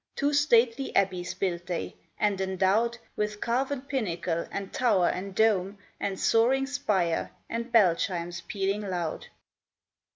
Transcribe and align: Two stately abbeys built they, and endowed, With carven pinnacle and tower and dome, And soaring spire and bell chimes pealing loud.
Two 0.15 0.33
stately 0.33 0.91
abbeys 0.95 1.35
built 1.35 1.67
they, 1.67 1.95
and 2.17 2.41
endowed, 2.41 2.97
With 3.15 3.39
carven 3.39 3.81
pinnacle 3.81 4.47
and 4.51 4.73
tower 4.73 5.09
and 5.09 5.35
dome, 5.35 5.77
And 5.99 6.19
soaring 6.19 6.65
spire 6.65 7.29
and 7.47 7.71
bell 7.71 7.93
chimes 7.93 8.41
pealing 8.47 8.81
loud. 8.81 9.27